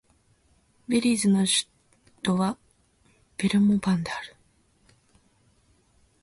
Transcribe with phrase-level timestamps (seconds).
[0.89, 1.51] ベリーズの首
[2.23, 2.57] 都は
[3.37, 4.35] ベルモパンである